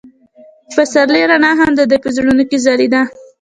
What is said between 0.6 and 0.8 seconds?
د